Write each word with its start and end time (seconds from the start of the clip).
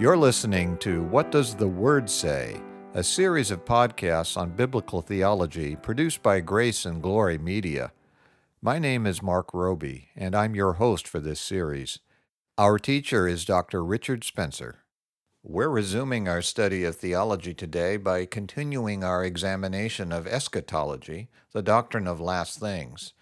You're 0.00 0.16
listening 0.16 0.78
to 0.78 1.02
What 1.02 1.30
Does 1.30 1.54
the 1.54 1.68
Word 1.68 2.08
Say? 2.08 2.58
A 2.94 3.04
series 3.04 3.50
of 3.50 3.66
podcasts 3.66 4.34
on 4.34 4.56
biblical 4.56 5.02
theology 5.02 5.76
produced 5.76 6.22
by 6.22 6.40
Grace 6.40 6.86
and 6.86 7.02
Glory 7.02 7.36
Media. 7.36 7.92
My 8.62 8.78
name 8.78 9.06
is 9.06 9.22
Mark 9.22 9.52
Roby, 9.52 10.08
and 10.16 10.34
I'm 10.34 10.54
your 10.54 10.72
host 10.72 11.06
for 11.06 11.20
this 11.20 11.38
series. 11.38 11.98
Our 12.56 12.78
teacher 12.78 13.28
is 13.28 13.44
Dr. 13.44 13.84
Richard 13.84 14.24
Spencer. 14.24 14.84
We're 15.42 15.68
resuming 15.68 16.28
our 16.28 16.40
study 16.40 16.82
of 16.84 16.96
theology 16.96 17.52
today 17.52 17.98
by 17.98 18.24
continuing 18.24 19.04
our 19.04 19.22
examination 19.22 20.12
of 20.12 20.26
eschatology, 20.26 21.28
the 21.52 21.62
doctrine 21.62 22.06
of 22.06 22.22
last 22.22 22.58
things. 22.58 23.12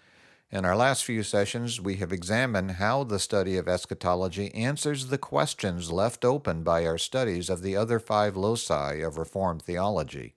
In 0.51 0.65
our 0.65 0.75
last 0.75 1.03
few 1.03 1.21
sessions, 1.21 1.79
we 1.79 1.97
have 1.97 2.11
examined 2.11 2.71
how 2.71 3.03
the 3.03 3.19
study 3.19 3.55
of 3.57 3.67
eschatology 3.67 4.51
answers 4.55 5.07
the 5.07 5.19
questions 5.19 5.91
left 5.91 6.25
open 6.25 6.63
by 6.63 6.87
our 6.87 6.97
studies 6.97 7.51
of 7.51 7.61
the 7.61 7.75
other 7.75 7.99
five 7.99 8.35
loci 8.35 8.95
of 8.95 9.19
Reformed 9.19 9.61
theology, 9.61 10.33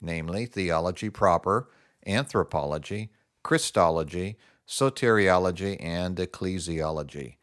namely 0.00 0.46
theology 0.46 1.10
proper, 1.10 1.68
anthropology, 2.06 3.10
Christology, 3.42 4.38
soteriology, 4.66 5.76
and 5.78 6.16
ecclesiology. 6.16 7.36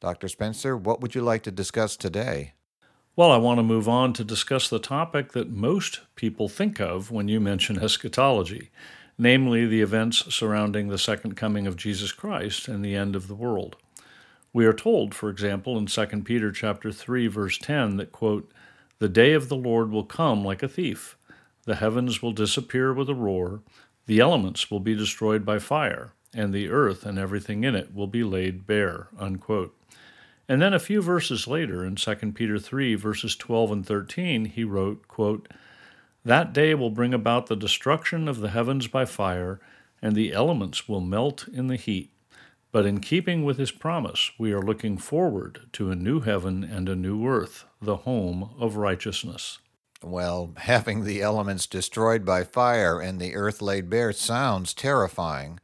Dr. 0.00 0.28
Spencer, 0.28 0.76
what 0.76 1.00
would 1.00 1.14
you 1.14 1.22
like 1.22 1.42
to 1.44 1.50
discuss 1.50 1.96
today? 1.96 2.52
Well, 3.16 3.32
I 3.32 3.38
want 3.38 3.58
to 3.58 3.62
move 3.62 3.88
on 3.88 4.12
to 4.14 4.24
discuss 4.24 4.68
the 4.68 4.78
topic 4.78 5.32
that 5.32 5.48
most 5.48 6.00
people 6.14 6.50
think 6.50 6.78
of 6.78 7.10
when 7.10 7.28
you 7.28 7.40
mention 7.40 7.82
eschatology, 7.82 8.70
namely 9.16 9.66
the 9.66 9.80
events 9.80 10.34
surrounding 10.34 10.88
the 10.88 10.98
second 10.98 11.36
coming 11.36 11.66
of 11.66 11.76
Jesus 11.76 12.12
Christ 12.12 12.68
and 12.68 12.84
the 12.84 12.94
end 12.94 13.14
of 13.14 13.28
the 13.28 13.34
world. 13.34 13.76
We 14.52 14.66
are 14.66 14.72
told, 14.72 15.14
for 15.14 15.30
example, 15.30 15.76
in 15.78 15.86
2 15.86 16.24
Peter 16.24 16.52
chapter 16.52 16.92
3 16.92 17.26
verse 17.26 17.58
10 17.58 17.96
that 17.96 18.12
quote, 18.12 18.50
"The 18.98 19.08
day 19.08 19.32
of 19.32 19.48
the 19.48 19.56
Lord 19.56 19.90
will 19.90 20.04
come 20.04 20.44
like 20.44 20.62
a 20.62 20.68
thief. 20.68 21.16
The 21.64 21.76
heavens 21.76 22.22
will 22.22 22.32
disappear 22.32 22.92
with 22.92 23.08
a 23.08 23.14
roar, 23.14 23.62
the 24.06 24.20
elements 24.20 24.70
will 24.70 24.80
be 24.80 24.94
destroyed 24.94 25.44
by 25.44 25.58
fire, 25.58 26.12
and 26.32 26.52
the 26.52 26.68
earth 26.68 27.06
and 27.06 27.18
everything 27.18 27.64
in 27.64 27.74
it 27.74 27.94
will 27.94 28.06
be 28.06 28.22
laid 28.22 28.66
bare." 28.66 29.08
Unquote. 29.18 29.74
And 30.48 30.60
then 30.60 30.74
a 30.74 30.78
few 30.78 31.00
verses 31.00 31.46
later 31.48 31.84
in 31.84 31.96
2 31.96 32.34
Peter 32.34 32.58
3 32.58 32.94
verses 32.94 33.34
12 33.34 33.72
and 33.72 33.86
13 33.86 34.44
he 34.44 34.62
wrote, 34.62 35.08
quote, 35.08 35.48
that 36.24 36.52
day 36.52 36.74
will 36.74 36.90
bring 36.90 37.12
about 37.12 37.46
the 37.46 37.56
destruction 37.56 38.28
of 38.28 38.40
the 38.40 38.50
heavens 38.50 38.86
by 38.86 39.04
fire, 39.04 39.60
and 40.00 40.14
the 40.14 40.32
elements 40.32 40.88
will 40.88 41.00
melt 41.00 41.46
in 41.48 41.66
the 41.66 41.76
heat. 41.76 42.10
But 42.72 42.86
in 42.86 43.00
keeping 43.00 43.44
with 43.44 43.58
his 43.58 43.70
promise, 43.70 44.32
we 44.38 44.52
are 44.52 44.62
looking 44.62 44.98
forward 44.98 45.68
to 45.74 45.90
a 45.90 45.94
new 45.94 46.20
heaven 46.20 46.64
and 46.64 46.88
a 46.88 46.96
new 46.96 47.26
earth, 47.26 47.66
the 47.80 47.98
home 47.98 48.50
of 48.58 48.76
righteousness. 48.76 49.58
Well, 50.02 50.52
having 50.56 51.04
the 51.04 51.22
elements 51.22 51.66
destroyed 51.66 52.24
by 52.24 52.44
fire 52.44 53.00
and 53.00 53.20
the 53.20 53.34
earth 53.34 53.62
laid 53.62 53.88
bare 53.88 54.12
sounds 54.12 54.74
terrifying, 54.74 55.60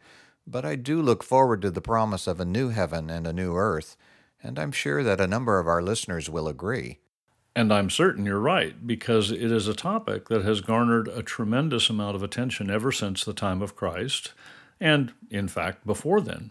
but 0.47 0.65
I 0.65 0.77
do 0.77 1.03
look 1.03 1.23
forward 1.23 1.63
to 1.63 1.71
the 1.71 1.83
promise 1.83 2.27
of 2.27 2.41
a 2.41 2.45
new 2.45 2.69
heaven 2.69 3.11
and 3.11 3.27
a 3.27 3.33
new 3.33 3.55
earth, 3.57 3.97
and 4.43 4.59
I'm 4.59 4.73
sure 4.73 5.03
that 5.03 5.21
a 5.21 5.27
number 5.27 5.59
of 5.59 5.67
our 5.67 5.83
listeners 5.83 6.31
will 6.31 6.49
agree. 6.49 7.01
And 7.57 7.73
I'm 7.73 7.91
certain 7.91 8.27
you're 8.27 8.39
right, 8.39 8.87
because 8.87 9.33
it 9.33 9.51
is 9.51 9.67
a 9.67 9.75
topic 9.75 10.29
that 10.29 10.45
has 10.45 10.61
garnered 10.61 11.09
a 11.09 11.23
tremendous 11.23 11.91
amount 11.91 12.15
of 12.15 12.23
attention 12.23 12.71
ever 12.71 12.93
since 12.93 13.25
the 13.25 13.33
time 13.33 13.61
of 13.61 13.75
Christ, 13.75 14.33
and 14.81 15.13
in 15.31 15.49
fact, 15.49 15.85
before 15.85 16.21
then. 16.21 16.51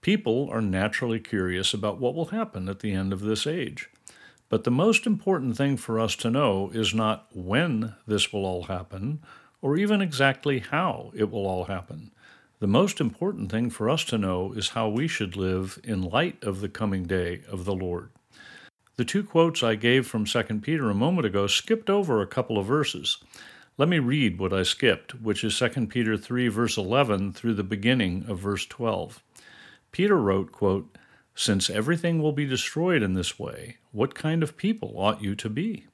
People 0.00 0.48
are 0.50 0.62
naturally 0.62 1.18
curious 1.18 1.74
about 1.74 1.98
what 1.98 2.14
will 2.14 2.26
happen 2.26 2.68
at 2.68 2.80
the 2.80 2.92
end 2.92 3.12
of 3.12 3.20
this 3.20 3.46
age. 3.46 3.90
But 4.48 4.64
the 4.64 4.70
most 4.70 5.06
important 5.06 5.56
thing 5.56 5.76
for 5.76 5.98
us 5.98 6.14
to 6.16 6.30
know 6.30 6.70
is 6.72 6.94
not 6.94 7.26
when 7.34 7.94
this 8.06 8.32
will 8.32 8.46
all 8.46 8.62
happen, 8.64 9.20
or 9.60 9.76
even 9.76 10.00
exactly 10.00 10.60
how 10.60 11.10
it 11.14 11.30
will 11.30 11.46
all 11.46 11.64
happen. 11.64 12.12
The 12.60 12.68
most 12.68 13.00
important 13.00 13.50
thing 13.50 13.70
for 13.70 13.90
us 13.90 14.04
to 14.04 14.18
know 14.18 14.52
is 14.52 14.70
how 14.70 14.88
we 14.88 15.08
should 15.08 15.36
live 15.36 15.80
in 15.82 16.00
light 16.00 16.42
of 16.42 16.60
the 16.60 16.68
coming 16.68 17.04
day 17.04 17.42
of 17.50 17.64
the 17.64 17.74
Lord. 17.74 18.10
The 18.98 19.04
two 19.04 19.22
quotes 19.22 19.62
I 19.62 19.76
gave 19.76 20.08
from 20.08 20.24
2 20.24 20.42
Peter 20.60 20.90
a 20.90 20.94
moment 20.94 21.24
ago 21.24 21.46
skipped 21.46 21.88
over 21.88 22.20
a 22.20 22.26
couple 22.26 22.58
of 22.58 22.66
verses. 22.66 23.18
Let 23.76 23.88
me 23.88 24.00
read 24.00 24.40
what 24.40 24.52
I 24.52 24.64
skipped, 24.64 25.20
which 25.22 25.44
is 25.44 25.56
2 25.56 25.86
Peter 25.86 26.16
3, 26.16 26.48
verse 26.48 26.76
11 26.76 27.32
through 27.32 27.54
the 27.54 27.62
beginning 27.62 28.24
of 28.26 28.40
verse 28.40 28.66
12. 28.66 29.22
Peter 29.92 30.16
wrote, 30.16 30.50
quote, 30.50 30.98
Since 31.36 31.70
everything 31.70 32.20
will 32.20 32.32
be 32.32 32.44
destroyed 32.44 33.04
in 33.04 33.14
this 33.14 33.38
way, 33.38 33.76
what 33.92 34.16
kind 34.16 34.42
of 34.42 34.56
people 34.56 34.94
ought 34.96 35.22
you 35.22 35.36
to 35.36 35.48
be? 35.48 35.86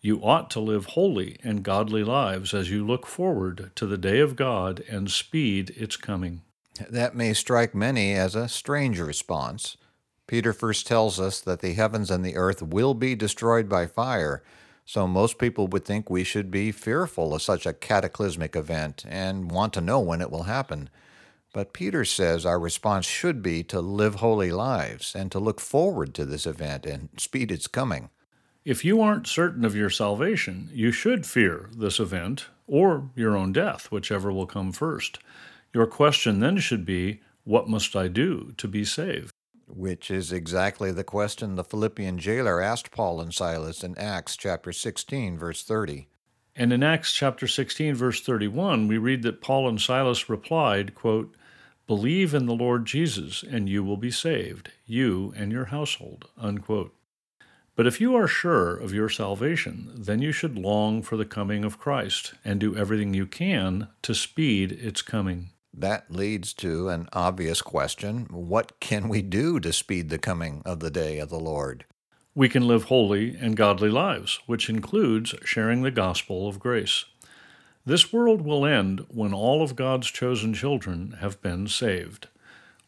You 0.00 0.20
ought 0.22 0.48
to 0.50 0.60
live 0.60 0.86
holy 0.86 1.38
and 1.42 1.64
godly 1.64 2.04
lives 2.04 2.54
as 2.54 2.70
you 2.70 2.86
look 2.86 3.04
forward 3.04 3.72
to 3.74 3.84
the 3.84 3.98
day 3.98 4.20
of 4.20 4.36
God 4.36 4.84
and 4.88 5.10
speed 5.10 5.70
its 5.70 5.96
coming. 5.96 6.42
That 6.88 7.16
may 7.16 7.32
strike 7.32 7.74
many 7.74 8.12
as 8.12 8.36
a 8.36 8.48
strange 8.48 9.00
response. 9.00 9.76
Peter 10.26 10.52
first 10.52 10.86
tells 10.86 11.20
us 11.20 11.40
that 11.40 11.60
the 11.60 11.74
heavens 11.74 12.10
and 12.10 12.24
the 12.24 12.36
earth 12.36 12.62
will 12.62 12.94
be 12.94 13.14
destroyed 13.14 13.68
by 13.68 13.86
fire, 13.86 14.42
so 14.86 15.06
most 15.06 15.38
people 15.38 15.66
would 15.66 15.84
think 15.84 16.08
we 16.08 16.24
should 16.24 16.50
be 16.50 16.72
fearful 16.72 17.34
of 17.34 17.42
such 17.42 17.66
a 17.66 17.72
cataclysmic 17.72 18.56
event 18.56 19.04
and 19.08 19.50
want 19.50 19.72
to 19.72 19.80
know 19.80 20.00
when 20.00 20.20
it 20.20 20.30
will 20.30 20.44
happen. 20.44 20.88
But 21.52 21.72
Peter 21.72 22.04
says 22.04 22.44
our 22.44 22.58
response 22.58 23.06
should 23.06 23.42
be 23.42 23.62
to 23.64 23.80
live 23.80 24.16
holy 24.16 24.50
lives 24.50 25.14
and 25.14 25.30
to 25.30 25.38
look 25.38 25.60
forward 25.60 26.14
to 26.14 26.24
this 26.24 26.46
event 26.46 26.84
and 26.84 27.10
speed 27.16 27.52
its 27.52 27.66
coming. 27.66 28.10
If 28.64 28.82
you 28.82 29.02
aren't 29.02 29.26
certain 29.26 29.64
of 29.64 29.76
your 29.76 29.90
salvation, 29.90 30.70
you 30.72 30.90
should 30.90 31.26
fear 31.26 31.68
this 31.76 32.00
event 32.00 32.46
or 32.66 33.10
your 33.14 33.36
own 33.36 33.52
death, 33.52 33.92
whichever 33.92 34.32
will 34.32 34.46
come 34.46 34.72
first. 34.72 35.18
Your 35.74 35.86
question 35.86 36.40
then 36.40 36.56
should 36.58 36.86
be, 36.86 37.20
What 37.44 37.68
must 37.68 37.94
I 37.94 38.08
do 38.08 38.54
to 38.56 38.66
be 38.66 38.84
saved? 38.84 39.33
Which 39.66 40.10
is 40.10 40.32
exactly 40.32 40.92
the 40.92 41.04
question 41.04 41.54
the 41.54 41.64
Philippian 41.64 42.18
jailer 42.18 42.60
asked 42.60 42.90
Paul 42.90 43.20
and 43.20 43.32
Silas 43.32 43.84
in 43.84 43.96
Acts 43.98 44.36
chapter 44.36 44.72
16 44.72 45.38
verse 45.38 45.62
30. 45.62 46.08
And 46.56 46.72
in 46.72 46.82
Acts 46.82 47.12
chapter 47.12 47.46
16 47.46 47.94
verse 47.94 48.20
31, 48.20 48.86
we 48.86 48.98
read 48.98 49.22
that 49.22 49.40
Paul 49.40 49.68
and 49.68 49.80
Silas 49.80 50.28
replied, 50.28 50.94
quote, 50.94 51.34
"Believe 51.86 52.34
in 52.34 52.46
the 52.46 52.54
Lord 52.54 52.86
Jesus 52.86 53.42
and 53.42 53.68
you 53.68 53.82
will 53.82 53.96
be 53.96 54.10
saved, 54.10 54.70
you 54.86 55.32
and 55.36 55.50
your 55.50 55.66
household." 55.66 56.28
Unquote. 56.38 56.94
But 57.76 57.88
if 57.88 58.00
you 58.00 58.14
are 58.14 58.28
sure 58.28 58.76
of 58.76 58.94
your 58.94 59.08
salvation, 59.08 59.90
then 59.96 60.22
you 60.22 60.30
should 60.30 60.56
long 60.56 61.02
for 61.02 61.16
the 61.16 61.24
coming 61.24 61.64
of 61.64 61.78
Christ 61.78 62.34
and 62.44 62.60
do 62.60 62.76
everything 62.76 63.14
you 63.14 63.26
can 63.26 63.88
to 64.02 64.14
speed 64.14 64.70
its 64.70 65.02
coming. 65.02 65.50
That 65.76 66.08
leads 66.08 66.54
to 66.54 66.88
an 66.88 67.08
obvious 67.12 67.60
question 67.60 68.26
what 68.30 68.78
can 68.78 69.08
we 69.08 69.22
do 69.22 69.58
to 69.58 69.72
speed 69.72 70.08
the 70.08 70.18
coming 70.18 70.62
of 70.64 70.78
the 70.78 70.90
day 70.90 71.18
of 71.18 71.30
the 71.30 71.40
Lord? 71.40 71.84
We 72.32 72.48
can 72.48 72.68
live 72.68 72.84
holy 72.84 73.36
and 73.36 73.56
godly 73.56 73.90
lives, 73.90 74.38
which 74.46 74.68
includes 74.68 75.34
sharing 75.44 75.82
the 75.82 75.90
gospel 75.90 76.46
of 76.48 76.60
grace. 76.60 77.06
This 77.84 78.12
world 78.12 78.42
will 78.42 78.64
end 78.64 79.04
when 79.08 79.34
all 79.34 79.62
of 79.62 79.74
God's 79.74 80.06
chosen 80.08 80.54
children 80.54 81.16
have 81.20 81.42
been 81.42 81.66
saved. 81.66 82.28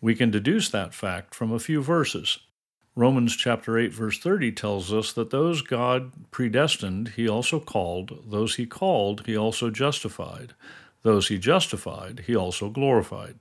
We 0.00 0.14
can 0.14 0.30
deduce 0.30 0.68
that 0.68 0.94
fact 0.94 1.34
from 1.34 1.52
a 1.52 1.58
few 1.58 1.82
verses. 1.82 2.38
Romans 2.94 3.36
chapter 3.36 3.76
8 3.76 3.92
verse 3.92 4.18
30 4.18 4.52
tells 4.52 4.92
us 4.92 5.12
that 5.12 5.30
those 5.30 5.60
God 5.60 6.12
predestined 6.30 7.08
he 7.10 7.28
also 7.28 7.60
called, 7.60 8.30
those 8.30 8.56
he 8.56 8.64
called 8.64 9.26
he 9.26 9.36
also 9.36 9.70
justified, 9.70 10.54
those 11.02 11.28
he 11.28 11.38
justified, 11.38 12.24
he 12.26 12.34
also 12.34 12.68
glorified. 12.68 13.38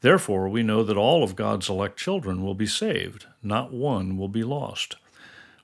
Therefore, 0.00 0.48
we 0.48 0.62
know 0.62 0.82
that 0.82 0.96
all 0.96 1.22
of 1.22 1.36
God's 1.36 1.68
elect 1.68 1.98
children 1.98 2.42
will 2.42 2.54
be 2.54 2.66
saved, 2.66 3.26
not 3.42 3.72
one 3.72 4.16
will 4.16 4.28
be 4.28 4.42
lost. 4.42 4.96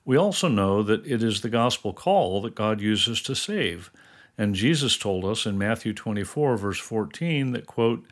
We 0.04 0.16
also 0.16 0.48
know 0.48 0.82
that 0.82 1.06
it 1.06 1.22
is 1.22 1.40
the 1.40 1.48
gospel 1.48 1.92
call 1.92 2.40
that 2.42 2.54
God 2.54 2.80
uses 2.80 3.22
to 3.22 3.34
save. 3.34 3.90
And 4.38 4.54
Jesus 4.54 4.98
told 4.98 5.24
us 5.24 5.46
in 5.46 5.56
Matthew 5.56 5.94
24, 5.94 6.56
verse 6.58 6.78
14, 6.78 7.52
that, 7.52 7.66
quote, 7.66 8.06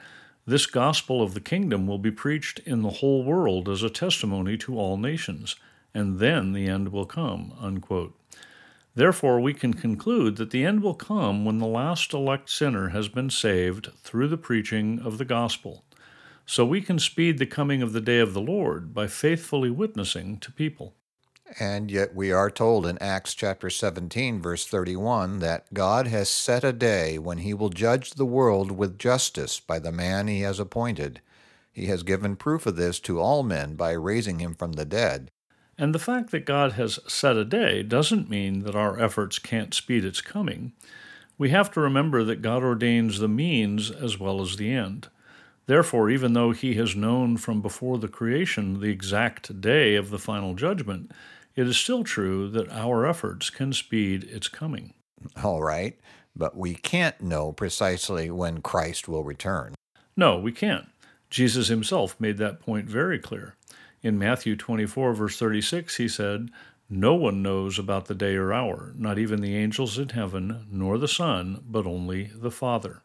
This 0.46 0.67
gospel 0.67 1.23
of 1.23 1.35
the 1.35 1.41
kingdom 1.41 1.87
will 1.87 1.99
be 1.99 2.11
preached 2.11 2.58
in 2.61 2.82
the 2.82 2.91
whole 2.91 3.23
world 3.23 3.69
as 3.69 3.82
a 3.82 3.91
testimony 3.91 4.56
to 4.58 4.79
all 4.79 4.96
nations, 4.96 5.56
and 5.93 6.19
then 6.19 6.52
the 6.52 6.67
end 6.67 6.88
will 6.91 7.06
come, 7.06 7.52
unquote. 7.61 8.19
Therefore, 8.96 9.41
we 9.41 9.55
can 9.55 9.75
conclude 9.75 10.37
that 10.37 10.50
the 10.50 10.64
end 10.64 10.82
will 10.82 10.94
come 10.94 11.44
when 11.44 11.58
the 11.58 11.67
last 11.67 12.12
elect 12.12 12.49
sinner 12.49 12.91
has 12.91 13.08
been 13.08 13.29
saved 13.31 13.91
through 14.02 14.29
the 14.29 14.37
preaching 14.37 15.00
of 15.00 15.19
the 15.19 15.25
gospel. 15.25 15.85
So 16.46 16.64
we 16.64 16.81
can 16.81 16.99
speed 16.99 17.38
the 17.38 17.46
coming 17.46 17.82
of 17.82 17.93
the 17.93 18.00
day 18.00 18.20
of 18.20 18.35
the 18.35 18.41
Lord 18.41 18.94
by 18.94 19.06
faithfully 19.08 19.70
witnessing 19.70 20.38
to 20.38 20.52
people. 20.52 20.94
And 21.58 21.91
yet 21.91 22.14
we 22.14 22.32
are 22.32 22.50
told 22.50 22.87
in 22.87 22.99
Acts 22.99 23.35
chapter 23.35 23.69
17 23.69 24.41
verse 24.41 24.67
31 24.67 25.41
that 25.41 25.73
God 25.75 26.06
has 26.06 26.29
set 26.29 26.64
a 26.64 26.73
day 26.73 27.19
when 27.19 27.38
he 27.38 27.52
will 27.52 27.69
judge 27.69 28.12
the 28.12 28.25
world 28.25 28.73
with 28.73 28.99
justice 28.99 29.61
by 29.61 29.79
the 29.79 29.93
man 29.93 30.26
he 30.26 30.41
has 30.41 30.58
appointed. 30.58 31.20
He 31.73 31.87
has 31.87 32.02
given 32.02 32.37
proof 32.37 32.67
of 32.67 32.76
this 32.76 33.00
to 33.00 33.20
all 33.20 33.43
men 33.43 33.75
by 33.75 33.93
raising 33.93 34.38
him 34.38 34.55
from 34.55 34.73
the 34.73 34.85
dead. 34.85 35.31
And 35.76 35.94
the 35.94 35.99
fact 35.99 36.31
that 36.31 36.47
God 36.47 36.73
has 36.73 37.00
set 37.09 37.37
a 37.37 37.44
day 37.44 37.82
doesn't 37.82 38.31
mean 38.31 38.61
that 38.61 38.76
our 38.76 39.00
efforts 39.00 39.38
can't 39.38 39.75
speed 39.75 40.05
its 40.05 40.21
coming. 40.21 40.73
We 41.37 41.50
have 41.50 41.71
to 41.73 41.81
remember 41.81 42.23
that 42.25 42.43
God 42.43 42.62
ordains 42.62 43.19
the 43.19 43.29
means 43.29 43.91
as 43.91 44.19
well 44.19 44.41
as 44.41 44.56
the 44.56 44.73
end. 44.73 45.09
Therefore, 45.67 46.11
even 46.11 46.35
though 46.35 46.53
He 46.53 46.75
has 46.75 46.94
known 46.94 47.37
from 47.37 47.61
before 47.61 47.99
the 47.99 48.09
creation 48.09 48.81
the 48.81 48.91
exact 48.91 49.61
day 49.61 49.97
of 49.97 50.11
the 50.11 50.19
final 50.19 50.55
judgment, 50.55 51.11
it 51.56 51.67
is 51.67 51.77
still 51.77 52.05
true 52.05 52.49
that 52.50 52.70
our 52.70 53.06
efforts 53.06 53.50
can 53.50 53.73
speed 53.73 54.25
its 54.25 54.49
coming. 54.49 54.93
All 55.43 55.62
right, 55.62 55.99
but 56.37 56.56
we 56.56 56.75
can't 56.75 57.20
know 57.20 57.53
precisely 57.53 58.31
when 58.31 58.61
Christ 58.61 59.09
will 59.09 59.25
return. 59.25 59.75
No, 60.17 60.38
we 60.38 60.53
can't. 60.53 60.87
Jesus 61.31 61.69
himself 61.69 62.20
made 62.20 62.38
that 62.38 62.61
point 62.61 62.88
very 62.88 63.19
clear. 63.19 63.56
In 64.05 64.19
Matthew 64.19 64.55
24, 64.55 65.15
verse 65.15 65.39
36, 65.39 65.97
he 65.97 66.09
said, 66.09 66.51
No 66.91 67.15
one 67.15 67.41
knows 67.41 67.79
about 67.79 68.05
the 68.05 68.15
day 68.15 68.35
or 68.35 68.53
hour, 68.53 68.93
not 68.99 69.19
even 69.19 69.41
the 69.41 69.56
angels 69.56 69.99
in 69.99 70.11
heaven, 70.11 70.67
nor 70.71 70.99
the 70.99 71.09
Son, 71.09 71.65
but 71.67 71.87
only 71.87 72.31
the 72.35 72.51
Father. 72.51 73.01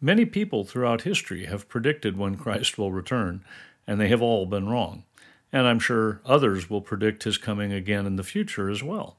Many 0.00 0.24
people 0.24 0.62
throughout 0.62 1.02
history 1.02 1.46
have 1.46 1.68
predicted 1.68 2.16
when 2.16 2.36
Christ 2.36 2.78
will 2.78 2.92
return, 2.92 3.44
and 3.84 4.00
they 4.00 4.06
have 4.06 4.22
all 4.22 4.46
been 4.46 4.68
wrong. 4.68 5.02
And 5.52 5.66
I'm 5.66 5.80
sure 5.80 6.20
others 6.24 6.70
will 6.70 6.82
predict 6.82 7.24
his 7.24 7.36
coming 7.36 7.72
again 7.72 8.06
in 8.06 8.14
the 8.14 8.22
future 8.22 8.70
as 8.70 8.84
well. 8.84 9.16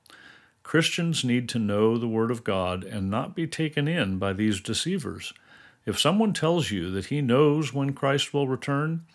Christians 0.64 1.26
need 1.26 1.50
to 1.50 1.60
know 1.60 1.98
the 1.98 2.08
Word 2.08 2.32
of 2.32 2.46
God 2.46 2.86
and 2.86 3.10
not 3.10 3.36
be 3.36 3.46
taken 3.46 3.90
in 3.90 4.20
by 4.20 4.32
these 4.32 4.62
deceivers. 4.62 5.34
If 5.86 6.00
someone 6.00 6.32
tells 6.32 6.72
you 6.72 6.90
that 6.92 7.08
he 7.08 7.22
knows 7.22 7.74
when 7.74 7.92
Christ 7.92 8.34
will 8.34 8.48
return, 8.48 9.06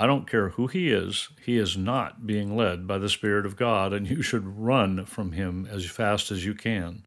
I 0.00 0.06
don't 0.06 0.30
care 0.30 0.50
who 0.50 0.68
he 0.68 0.92
is, 0.92 1.28
he 1.44 1.58
is 1.58 1.76
not 1.76 2.24
being 2.24 2.56
led 2.56 2.86
by 2.86 2.98
the 2.98 3.08
Spirit 3.08 3.44
of 3.44 3.56
God, 3.56 3.92
and 3.92 4.08
you 4.08 4.22
should 4.22 4.46
run 4.46 5.04
from 5.06 5.32
him 5.32 5.66
as 5.68 5.86
fast 5.86 6.30
as 6.30 6.46
you 6.46 6.54
can. 6.54 7.04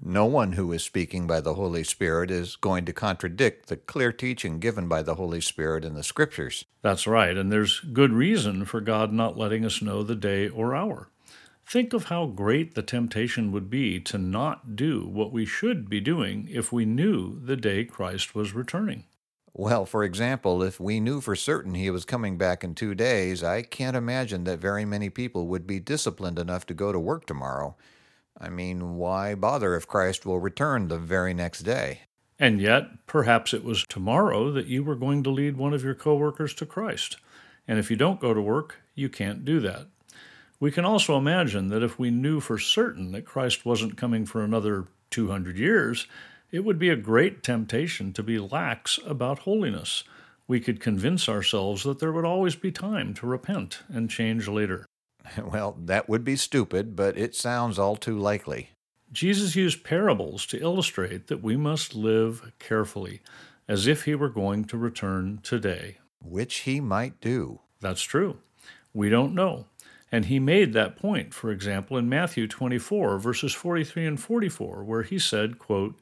No 0.00 0.24
one 0.24 0.52
who 0.52 0.72
is 0.72 0.82
speaking 0.82 1.26
by 1.26 1.42
the 1.42 1.52
Holy 1.52 1.84
Spirit 1.84 2.30
is 2.30 2.56
going 2.56 2.86
to 2.86 2.94
contradict 2.94 3.66
the 3.66 3.76
clear 3.76 4.10
teaching 4.10 4.58
given 4.58 4.88
by 4.88 5.02
the 5.02 5.16
Holy 5.16 5.42
Spirit 5.42 5.84
in 5.84 5.92
the 5.92 6.02
Scriptures. 6.02 6.64
That's 6.80 7.06
right, 7.06 7.36
and 7.36 7.52
there's 7.52 7.80
good 7.80 8.14
reason 8.14 8.64
for 8.64 8.80
God 8.80 9.12
not 9.12 9.36
letting 9.36 9.66
us 9.66 9.82
know 9.82 10.02
the 10.02 10.14
day 10.14 10.48
or 10.48 10.74
hour. 10.74 11.10
Think 11.66 11.92
of 11.92 12.04
how 12.04 12.24
great 12.24 12.74
the 12.74 12.82
temptation 12.82 13.52
would 13.52 13.68
be 13.68 14.00
to 14.00 14.16
not 14.16 14.74
do 14.74 15.06
what 15.06 15.30
we 15.30 15.44
should 15.44 15.90
be 15.90 16.00
doing 16.00 16.48
if 16.50 16.72
we 16.72 16.86
knew 16.86 17.38
the 17.38 17.56
day 17.56 17.84
Christ 17.84 18.34
was 18.34 18.54
returning. 18.54 19.04
Well, 19.52 19.84
for 19.84 20.04
example, 20.04 20.62
if 20.62 20.78
we 20.78 21.00
knew 21.00 21.20
for 21.20 21.34
certain 21.34 21.74
he 21.74 21.90
was 21.90 22.04
coming 22.04 22.38
back 22.38 22.62
in 22.62 22.74
two 22.74 22.94
days, 22.94 23.42
I 23.42 23.62
can't 23.62 23.96
imagine 23.96 24.44
that 24.44 24.60
very 24.60 24.84
many 24.84 25.10
people 25.10 25.48
would 25.48 25.66
be 25.66 25.80
disciplined 25.80 26.38
enough 26.38 26.66
to 26.66 26.74
go 26.74 26.92
to 26.92 27.00
work 27.00 27.26
tomorrow. 27.26 27.76
I 28.38 28.48
mean, 28.48 28.94
why 28.96 29.34
bother 29.34 29.74
if 29.74 29.86
Christ 29.86 30.24
will 30.24 30.38
return 30.38 30.88
the 30.88 30.98
very 30.98 31.34
next 31.34 31.60
day? 31.60 32.02
And 32.38 32.60
yet, 32.60 33.06
perhaps 33.06 33.52
it 33.52 33.64
was 33.64 33.84
tomorrow 33.84 34.50
that 34.52 34.66
you 34.66 34.82
were 34.82 34.94
going 34.94 35.22
to 35.24 35.30
lead 35.30 35.56
one 35.56 35.74
of 35.74 35.84
your 35.84 35.94
coworkers 35.94 36.54
to 36.54 36.66
Christ. 36.66 37.18
And 37.68 37.78
if 37.78 37.90
you 37.90 37.96
don't 37.96 38.20
go 38.20 38.32
to 38.32 38.40
work, 38.40 38.76
you 38.94 39.10
can't 39.10 39.44
do 39.44 39.60
that. 39.60 39.88
We 40.58 40.70
can 40.70 40.84
also 40.84 41.18
imagine 41.18 41.68
that 41.68 41.82
if 41.82 41.98
we 41.98 42.10
knew 42.10 42.40
for 42.40 42.58
certain 42.58 43.12
that 43.12 43.26
Christ 43.26 43.66
wasn't 43.66 43.96
coming 43.96 44.24
for 44.24 44.42
another 44.42 44.86
200 45.10 45.58
years, 45.58 46.06
it 46.52 46.64
would 46.64 46.78
be 46.78 46.88
a 46.88 46.96
great 46.96 47.42
temptation 47.42 48.12
to 48.12 48.22
be 48.22 48.38
lax 48.38 48.98
about 49.06 49.40
holiness. 49.40 50.04
We 50.46 50.60
could 50.60 50.80
convince 50.80 51.28
ourselves 51.28 51.84
that 51.84 52.00
there 52.00 52.12
would 52.12 52.24
always 52.24 52.56
be 52.56 52.72
time 52.72 53.14
to 53.14 53.26
repent 53.26 53.82
and 53.88 54.10
change 54.10 54.48
later. 54.48 54.86
Well, 55.44 55.76
that 55.84 56.08
would 56.08 56.24
be 56.24 56.34
stupid, 56.34 56.96
but 56.96 57.16
it 57.16 57.36
sounds 57.36 57.78
all 57.78 57.94
too 57.94 58.18
likely. 58.18 58.70
Jesus 59.12 59.54
used 59.54 59.84
parables 59.84 60.46
to 60.46 60.60
illustrate 60.60 61.26
that 61.26 61.42
we 61.42 61.56
must 61.56 61.94
live 61.94 62.52
carefully, 62.58 63.20
as 63.68 63.86
if 63.86 64.04
he 64.04 64.14
were 64.14 64.28
going 64.28 64.64
to 64.64 64.78
return 64.78 65.40
today. 65.42 65.98
Which 66.22 66.60
he 66.60 66.80
might 66.80 67.20
do. 67.20 67.60
That's 67.80 68.02
true. 68.02 68.38
We 68.92 69.08
don't 69.08 69.34
know. 69.34 69.66
And 70.12 70.24
he 70.24 70.38
made 70.40 70.72
that 70.72 70.96
point, 70.96 71.32
for 71.32 71.50
example, 71.52 71.96
in 71.96 72.08
Matthew 72.08 72.48
24, 72.48 73.18
verses 73.18 73.52
43 73.54 74.06
and 74.06 74.20
44, 74.20 74.82
where 74.82 75.02
he 75.02 75.18
said, 75.18 75.58
quote, 75.58 75.96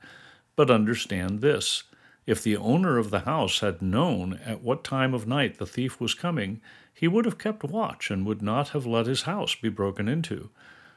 but 0.59 0.73
understand 0.73 1.41
this 1.41 1.85
if 2.27 2.43
the 2.43 2.57
owner 2.57 2.99
of 2.99 3.11
the 3.11 3.21
house 3.21 3.61
had 3.61 3.81
known 3.81 4.41
at 4.45 4.61
what 4.61 4.83
time 4.83 5.15
of 5.15 5.25
night 5.25 5.59
the 5.59 5.67
thief 5.67 6.01
was 6.01 6.15
coming, 6.15 6.61
he 6.93 7.07
would 7.07 7.25
have 7.25 7.39
kept 7.39 7.63
watch 7.63 8.11
and 8.11 8.27
would 8.27 8.43
not 8.43 8.71
have 8.71 8.85
let 8.85 9.07
his 9.07 9.23
house 9.23 9.55
be 9.55 9.69
broken 9.69 10.09
into. 10.09 10.51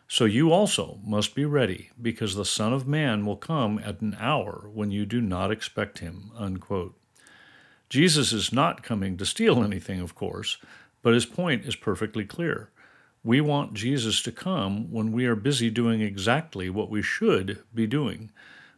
So 0.07 0.25
you 0.25 0.51
also 0.51 0.97
must 1.05 1.35
be 1.35 1.45
ready, 1.45 1.91
because 2.01 2.33
the 2.33 2.43
Son 2.43 2.73
of 2.73 2.87
Man 2.87 3.23
will 3.23 3.37
come 3.37 3.77
at 3.77 4.01
an 4.01 4.17
hour 4.19 4.67
when 4.73 4.89
you 4.89 5.05
do 5.05 5.21
not 5.21 5.51
expect 5.51 5.99
him. 5.99 6.31
Unquote. 6.35 6.97
Jesus 7.87 8.33
is 8.33 8.51
not 8.51 8.81
coming 8.81 9.15
to 9.17 9.27
steal 9.27 9.63
anything, 9.63 9.99
of 10.01 10.15
course, 10.15 10.57
but 11.03 11.13
his 11.13 11.27
point 11.27 11.65
is 11.65 11.75
perfectly 11.75 12.25
clear. 12.25 12.71
We 13.23 13.41
want 13.41 13.75
Jesus 13.75 14.23
to 14.23 14.31
come 14.31 14.91
when 14.91 15.11
we 15.11 15.27
are 15.27 15.35
busy 15.35 15.69
doing 15.69 16.01
exactly 16.01 16.67
what 16.67 16.89
we 16.89 17.03
should 17.03 17.61
be 17.75 17.85
doing 17.85 18.31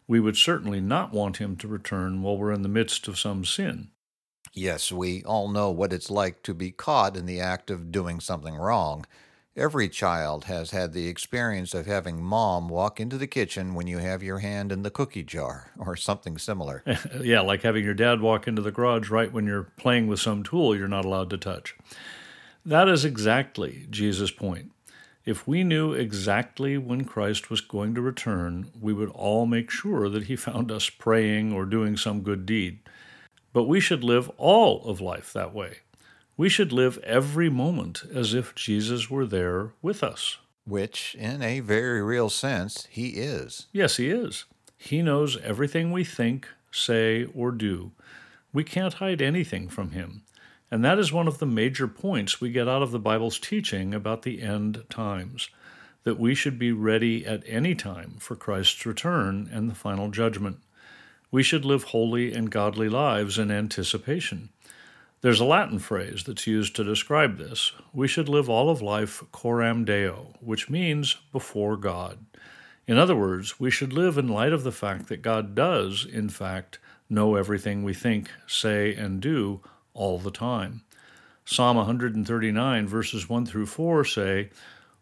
we 0.07 0.19
would 0.19 0.37
certainly 0.37 0.81
not 0.81 1.13
want 1.13 1.37
him 1.37 1.55
to 1.57 1.67
return 1.67 2.21
while 2.21 2.37
we're 2.37 2.51
in 2.51 2.61
the 2.61 2.69
midst 2.69 3.07
of 3.07 3.19
some 3.19 3.45
sin. 3.45 3.89
Yes, 4.53 4.91
we 4.91 5.23
all 5.23 5.47
know 5.47 5.71
what 5.71 5.93
it's 5.93 6.11
like 6.11 6.43
to 6.43 6.53
be 6.53 6.71
caught 6.71 7.17
in 7.17 7.25
the 7.25 7.39
act 7.39 7.71
of 7.71 7.91
doing 7.91 8.19
something 8.19 8.55
wrong. 8.55 9.05
Every 9.55 9.87
child 9.87 10.45
has 10.45 10.71
had 10.71 10.93
the 10.93 11.07
experience 11.07 11.73
of 11.73 11.85
having 11.85 12.23
mom 12.23 12.69
walk 12.69 12.99
into 12.99 13.17
the 13.17 13.27
kitchen 13.27 13.75
when 13.75 13.85
you 13.87 13.99
have 13.99 14.23
your 14.23 14.39
hand 14.39 14.71
in 14.71 14.81
the 14.81 14.89
cookie 14.89 15.23
jar 15.23 15.71
or 15.79 15.95
something 15.95 16.37
similar. 16.37 16.83
yeah, 17.21 17.41
like 17.41 17.61
having 17.61 17.83
your 17.83 17.93
dad 17.93 18.21
walk 18.21 18.47
into 18.47 18.61
the 18.61 18.71
garage 18.71 19.09
right 19.09 19.31
when 19.31 19.47
you're 19.47 19.71
playing 19.77 20.07
with 20.07 20.19
some 20.19 20.43
tool 20.43 20.75
you're 20.75 20.87
not 20.87 21.05
allowed 21.05 21.29
to 21.29 21.37
touch. 21.37 21.75
That 22.65 22.87
is 22.87 23.05
exactly 23.05 23.87
Jesus' 23.89 24.31
point. 24.31 24.71
If 25.25 25.47
we 25.47 25.63
knew 25.63 25.93
exactly 25.93 26.77
when 26.77 27.05
Christ 27.05 27.49
was 27.49 27.61
going 27.61 27.95
to 27.95 28.01
return, 28.01 28.71
we 28.81 28.91
would 28.91 29.09
all 29.11 29.45
make 29.45 29.71
sure 29.71 30.09
that 30.09 30.25
he 30.25 30.35
found 30.35 30.69
us 30.69 30.89
praying 30.89 31.53
or 31.53 31.65
doing 31.65 31.95
some 31.95 32.23
good 32.23 32.45
deed. 32.45 32.79
But 33.53 33.63
we 33.63 33.79
should 33.79 34.03
live 34.03 34.29
all 34.37 34.83
of 34.83 34.99
life 34.99 35.31
that 35.31 35.53
way. 35.53 35.77
We 36.35 36.49
should 36.49 36.73
live 36.73 36.97
every 37.03 37.49
moment 37.49 38.03
as 38.13 38.33
if 38.33 38.53
Jesus 38.53 39.09
were 39.09 39.25
there 39.25 39.71
with 39.81 40.03
us. 40.03 40.39
Which, 40.65 41.15
in 41.15 41.41
a 41.41 41.61
very 41.61 42.01
real 42.01 42.29
sense, 42.29 42.87
he 42.89 43.09
is. 43.09 43.67
Yes, 43.71 43.97
he 43.97 44.09
is. 44.09 44.43
He 44.77 45.01
knows 45.01 45.37
everything 45.37 45.91
we 45.91 46.03
think, 46.03 46.49
say, 46.69 47.27
or 47.33 47.51
do. 47.51 47.91
We 48.51 48.65
can't 48.65 48.95
hide 48.95 49.21
anything 49.21 49.69
from 49.69 49.91
him. 49.91 50.23
And 50.73 50.83
that 50.83 50.97
is 50.97 51.13
one 51.13 51.27
of 51.27 51.37
the 51.37 51.45
major 51.45 51.87
points 51.87 52.41
we 52.41 52.49
get 52.49 52.67
out 52.67 52.81
of 52.81 52.89
the 52.89 52.97
Bible's 52.97 53.37
teaching 53.37 53.93
about 53.93 54.23
the 54.23 54.41
end 54.41 54.83
times 54.89 55.49
that 56.03 56.19
we 56.19 56.33
should 56.33 56.57
be 56.57 56.71
ready 56.71 57.27
at 57.27 57.43
any 57.45 57.75
time 57.75 58.15
for 58.17 58.35
Christ's 58.35 58.83
return 58.83 59.47
and 59.53 59.69
the 59.69 59.75
final 59.75 60.09
judgment. 60.09 60.57
We 61.29 61.43
should 61.43 61.63
live 61.63 61.83
holy 61.83 62.33
and 62.33 62.49
godly 62.49 62.89
lives 62.89 63.37
in 63.37 63.51
anticipation. 63.51 64.49
There's 65.21 65.39
a 65.39 65.45
Latin 65.45 65.77
phrase 65.77 66.23
that's 66.23 66.47
used 66.47 66.75
to 66.77 66.83
describe 66.83 67.37
this. 67.37 67.71
We 67.93 68.07
should 68.07 68.27
live 68.27 68.49
all 68.49 68.71
of 68.71 68.81
life 68.81 69.23
coram 69.31 69.85
Deo, 69.85 70.33
which 70.39 70.71
means 70.71 71.17
before 71.31 71.77
God. 71.77 72.25
In 72.87 72.97
other 72.97 73.15
words, 73.15 73.59
we 73.59 73.69
should 73.69 73.93
live 73.93 74.17
in 74.17 74.27
light 74.27 74.53
of 74.53 74.63
the 74.63 74.71
fact 74.71 75.07
that 75.09 75.21
God 75.21 75.53
does, 75.53 76.03
in 76.03 76.29
fact, 76.29 76.79
know 77.11 77.35
everything 77.35 77.83
we 77.83 77.93
think, 77.93 78.31
say, 78.47 78.95
and 78.95 79.21
do 79.21 79.61
all 79.93 80.17
the 80.17 80.31
time. 80.31 80.81
Psalm 81.45 81.77
139, 81.77 82.87
verses 82.87 83.27
1 83.27 83.45
through 83.45 83.65
4 83.65 84.05
say, 84.05 84.49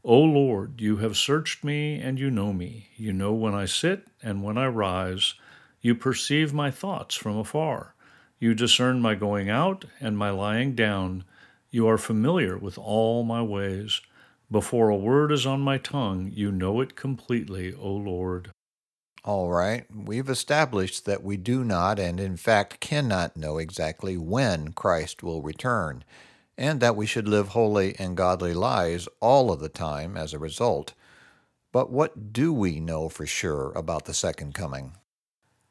O 0.03 0.19
Lord, 0.19 0.81
you 0.81 0.97
have 0.97 1.15
searched 1.15 1.63
me 1.63 1.99
and 1.99 2.19
you 2.19 2.31
know 2.31 2.51
me. 2.51 2.89
You 2.97 3.13
know 3.13 3.33
when 3.33 3.53
I 3.53 3.65
sit 3.65 4.07
and 4.23 4.41
when 4.41 4.57
I 4.57 4.65
rise. 4.65 5.35
You 5.81 5.93
perceive 5.93 6.53
my 6.53 6.71
thoughts 6.71 7.15
from 7.15 7.37
afar. 7.37 7.93
You 8.39 8.55
discern 8.55 9.01
my 9.01 9.13
going 9.13 9.49
out 9.49 9.85
and 9.99 10.17
my 10.17 10.31
lying 10.31 10.73
down. 10.73 11.23
You 11.69 11.87
are 11.87 11.99
familiar 11.99 12.57
with 12.57 12.79
all 12.79 13.23
my 13.23 13.43
ways. 13.43 14.01
Before 14.49 14.89
a 14.89 14.95
word 14.95 15.31
is 15.31 15.45
on 15.45 15.61
my 15.61 15.77
tongue, 15.77 16.31
you 16.33 16.51
know 16.51 16.81
it 16.81 16.95
completely, 16.95 17.73
O 17.73 17.91
Lord. 17.91 18.49
All 19.23 19.51
right, 19.51 19.85
we've 19.93 20.29
established 20.29 21.05
that 21.05 21.23
we 21.23 21.37
do 21.37 21.63
not 21.63 21.99
and 21.99 22.19
in 22.19 22.37
fact 22.37 22.79
cannot 22.79 23.37
know 23.37 23.59
exactly 23.59 24.17
when 24.17 24.73
Christ 24.73 25.21
will 25.21 25.43
return, 25.43 26.03
and 26.57 26.79
that 26.79 26.95
we 26.95 27.05
should 27.05 27.27
live 27.27 27.49
holy 27.49 27.95
and 27.99 28.17
godly 28.17 28.55
lives 28.55 29.07
all 29.19 29.51
of 29.51 29.59
the 29.59 29.69
time 29.69 30.17
as 30.17 30.33
a 30.33 30.39
result. 30.39 30.95
But 31.71 31.91
what 31.91 32.33
do 32.33 32.51
we 32.51 32.79
know 32.79 33.09
for 33.09 33.27
sure 33.27 33.71
about 33.73 34.05
the 34.05 34.13
second 34.15 34.55
coming? 34.55 34.93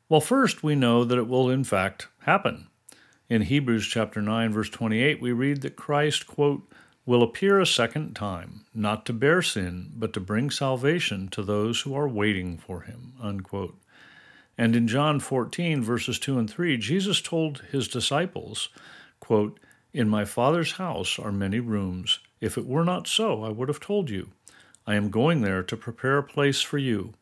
Well, 0.09 0.21
first 0.21 0.63
we 0.63 0.77
know 0.77 1.05
that 1.05 1.19
it 1.19 1.27
will 1.27 1.51
in 1.51 1.65
fact 1.65 2.07
happen. 2.21 2.69
In 3.29 3.43
Hebrews 3.43 3.89
chapter 3.89 4.23
9 4.23 4.53
verse 4.53 4.71
28 4.71 5.21
we 5.21 5.33
read 5.33 5.63
that 5.63 5.75
Christ 5.75 6.29
quote 6.29 6.71
will 7.11 7.25
appear 7.25 7.59
a 7.59 7.67
second 7.67 8.15
time, 8.15 8.65
not 8.73 9.05
to 9.05 9.13
bear 9.13 9.43
sin, 9.43 9.91
but 9.97 10.13
to 10.13 10.21
bring 10.21 10.49
salvation 10.49 11.27
to 11.27 11.43
those 11.43 11.81
who 11.81 11.93
are 11.93 12.07
waiting 12.07 12.57
for 12.57 12.83
him. 12.83 13.13
Unquote. 13.21 13.77
And 14.57 14.77
in 14.77 14.87
John 14.87 15.19
14, 15.19 15.83
verses 15.83 16.21
2 16.21 16.39
and 16.39 16.49
3, 16.49 16.77
Jesus 16.77 17.21
told 17.21 17.65
his 17.73 17.89
disciples, 17.89 18.69
quote, 19.19 19.59
In 19.93 20.09
my 20.09 20.25
Father's 20.25 20.75
house 20.75 21.19
are 21.19 21.33
many 21.33 21.59
rooms. 21.59 22.21
If 22.41 22.57
it 22.57 22.65
were 22.65 22.85
not 22.85 23.09
so, 23.09 23.43
I 23.43 23.49
would 23.49 23.67
have 23.67 23.81
told 23.81 24.09
you. 24.09 24.29
I 24.87 24.95
am 24.95 25.11
going 25.11 25.41
there 25.41 25.65
to 25.65 25.77
prepare 25.77 26.19
a 26.19 26.23
place 26.23 26.61
for 26.61 26.79
you. 26.79 27.15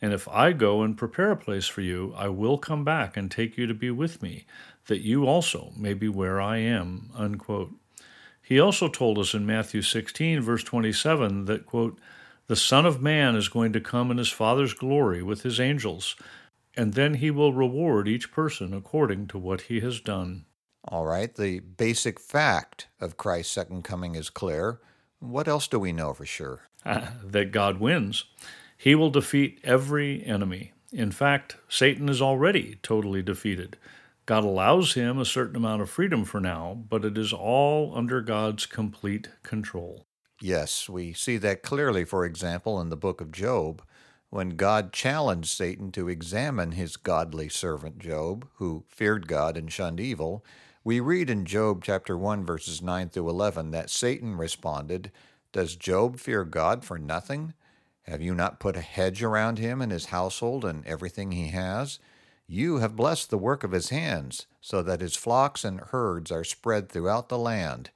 And 0.00 0.12
if 0.12 0.28
I 0.28 0.52
go 0.52 0.82
and 0.82 0.96
prepare 0.96 1.32
a 1.32 1.36
place 1.36 1.66
for 1.66 1.80
you, 1.80 2.14
I 2.16 2.28
will 2.28 2.58
come 2.58 2.84
back 2.84 3.16
and 3.16 3.28
take 3.28 3.58
you 3.58 3.66
to 3.66 3.74
be 3.74 3.90
with 3.90 4.22
me, 4.22 4.46
that 4.86 5.00
you 5.00 5.26
also 5.26 5.72
may 5.76 5.94
be 5.94 6.08
where 6.08 6.40
I 6.40 6.58
am. 6.58 7.10
Unquote. 7.16 7.72
He 8.42 8.58
also 8.58 8.88
told 8.88 9.18
us 9.18 9.34
in 9.34 9.46
Matthew 9.46 9.82
16, 9.82 10.40
verse 10.40 10.64
27, 10.64 11.44
that, 11.46 11.64
quote, 11.64 11.98
the 12.48 12.56
Son 12.56 12.84
of 12.84 13.00
Man 13.00 13.36
is 13.36 13.48
going 13.48 13.72
to 13.72 13.80
come 13.80 14.10
in 14.10 14.18
his 14.18 14.30
Father's 14.30 14.74
glory 14.74 15.22
with 15.22 15.42
his 15.42 15.60
angels, 15.60 16.16
and 16.76 16.94
then 16.94 17.14
he 17.14 17.30
will 17.30 17.52
reward 17.52 18.08
each 18.08 18.32
person 18.32 18.74
according 18.74 19.28
to 19.28 19.38
what 19.38 19.62
he 19.62 19.80
has 19.80 20.00
done. 20.00 20.44
All 20.84 21.06
right, 21.06 21.32
the 21.32 21.60
basic 21.60 22.18
fact 22.18 22.88
of 23.00 23.16
Christ's 23.16 23.52
second 23.52 23.84
coming 23.84 24.16
is 24.16 24.28
clear. 24.28 24.80
What 25.20 25.46
else 25.46 25.68
do 25.68 25.78
we 25.78 25.92
know 25.92 26.12
for 26.12 26.26
sure? 26.26 26.68
that 26.84 27.52
God 27.52 27.78
wins. 27.78 28.24
He 28.76 28.96
will 28.96 29.10
defeat 29.10 29.60
every 29.62 30.24
enemy. 30.26 30.72
In 30.92 31.12
fact, 31.12 31.56
Satan 31.68 32.08
is 32.08 32.20
already 32.20 32.80
totally 32.82 33.22
defeated. 33.22 33.76
God 34.24 34.44
allows 34.44 34.94
him 34.94 35.18
a 35.18 35.24
certain 35.24 35.56
amount 35.56 35.82
of 35.82 35.90
freedom 35.90 36.24
for 36.24 36.40
now, 36.40 36.84
but 36.88 37.04
it 37.04 37.18
is 37.18 37.32
all 37.32 37.92
under 37.96 38.20
God's 38.20 38.66
complete 38.66 39.28
control. 39.42 40.06
Yes, 40.40 40.88
we 40.88 41.12
see 41.12 41.36
that 41.38 41.62
clearly, 41.62 42.04
for 42.04 42.24
example, 42.24 42.80
in 42.80 42.88
the 42.88 42.96
book 42.96 43.20
of 43.20 43.32
Job, 43.32 43.82
when 44.30 44.50
God 44.50 44.92
challenged 44.92 45.48
Satan 45.48 45.92
to 45.92 46.08
examine 46.08 46.72
his 46.72 46.96
godly 46.96 47.48
servant 47.48 47.98
Job, 47.98 48.48
who 48.54 48.84
feared 48.88 49.28
God 49.28 49.56
and 49.56 49.70
shunned 49.70 50.00
evil. 50.00 50.44
We 50.84 51.00
read 51.00 51.28
in 51.28 51.44
Job 51.44 51.84
chapter 51.84 52.16
1 52.16 52.44
verses 52.46 52.80
9 52.80 53.08
through 53.08 53.28
11 53.28 53.72
that 53.72 53.90
Satan 53.90 54.36
responded, 54.36 55.12
"Does 55.52 55.76
Job 55.76 56.18
fear 56.18 56.44
God 56.44 56.84
for 56.84 56.98
nothing? 56.98 57.54
Have 58.02 58.22
you 58.22 58.34
not 58.34 58.58
put 58.58 58.76
a 58.76 58.80
hedge 58.80 59.22
around 59.22 59.58
him 59.58 59.82
and 59.82 59.92
his 59.92 60.06
household 60.06 60.64
and 60.64 60.84
everything 60.86 61.32
he 61.32 61.48
has?" 61.48 61.98
You 62.52 62.80
have 62.80 62.96
blessed 62.96 63.30
the 63.30 63.38
work 63.38 63.64
of 63.64 63.72
his 63.72 63.88
hands, 63.88 64.44
so 64.60 64.82
that 64.82 65.00
his 65.00 65.16
flocks 65.16 65.64
and 65.64 65.80
herds 65.80 66.30
are 66.30 66.44
spread 66.44 66.90
throughout 66.90 67.30
the 67.30 67.38
land. 67.38 67.88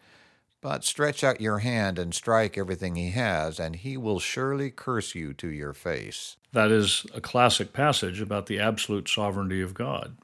But 0.63 0.83
stretch 0.83 1.23
out 1.23 1.43
your 1.43 1.59
hand 1.59 1.99
and 1.99 2.15
strike 2.15 2.57
everything 2.57 2.97
he 2.97 3.11
has, 3.11 3.61
and 3.61 3.77
he 3.77 3.99
will 3.99 4.19
surely 4.19 4.71
curse 4.71 5.15
you 5.15 5.35
to 5.35 5.49
your 5.49 5.75
face. 5.75 6.39
That 6.55 6.71
is 6.71 7.05
a 7.13 7.21
classic 7.21 7.75
passage 7.75 8.23
about 8.23 8.47
the 8.47 8.59
absolute 8.59 9.11
sovereignty 9.11 9.61
of 9.61 9.75
God. 9.75 10.17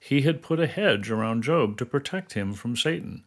He 0.00 0.22
had 0.22 0.40
put 0.40 0.58
a 0.58 0.66
hedge 0.66 1.10
around 1.10 1.42
Job 1.42 1.76
to 1.76 1.84
protect 1.84 2.32
him 2.32 2.54
from 2.54 2.78
Satan. 2.78 3.24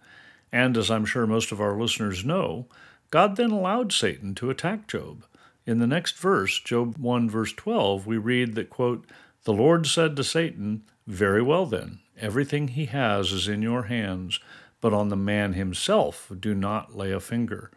And 0.51 0.75
as 0.77 0.89
I'm 0.89 1.05
sure 1.05 1.27
most 1.27 1.51
of 1.51 1.61
our 1.61 1.79
listeners 1.79 2.25
know, 2.25 2.65
God 3.11 3.35
then 3.35 3.51
allowed 3.51 3.93
Satan 3.93 4.33
to 4.33 4.49
attack 4.49 4.87
Job. 4.87 5.25
In 5.67 5.77
the 5.77 5.85
next 5.85 6.17
verse, 6.17 6.59
Job 6.59 6.97
1, 6.97 7.29
verse 7.29 7.53
12, 7.53 8.07
we 8.07 8.17
read 8.17 8.55
that, 8.55 8.71
quote, 8.71 9.05
the 9.49 9.53
Lord 9.53 9.87
said 9.87 10.15
to 10.15 10.23
Satan, 10.23 10.83
Very 11.07 11.41
well 11.41 11.65
then, 11.65 12.01
everything 12.19 12.67
he 12.67 12.85
has 12.85 13.31
is 13.31 13.47
in 13.47 13.63
your 13.63 13.85
hands, 13.85 14.39
but 14.79 14.93
on 14.93 15.09
the 15.09 15.15
man 15.15 15.53
himself 15.53 16.31
do 16.39 16.53
not 16.53 16.95
lay 16.95 17.11
a 17.11 17.19
finger. 17.19 17.71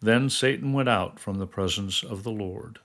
Then 0.00 0.30
Satan 0.30 0.72
went 0.72 0.88
out 0.88 1.20
from 1.20 1.36
the 1.36 1.46
presence 1.46 2.02
of 2.02 2.22
the 2.22 2.30
Lord. 2.30 2.78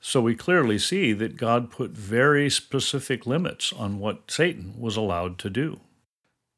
So 0.00 0.20
we 0.20 0.34
clearly 0.34 0.76
see 0.76 1.12
that 1.12 1.36
God 1.36 1.70
put 1.70 1.92
very 1.92 2.50
specific 2.50 3.26
limits 3.26 3.72
on 3.72 4.00
what 4.00 4.28
Satan 4.28 4.74
was 4.76 4.96
allowed 4.96 5.38
to 5.38 5.48
do. 5.48 5.78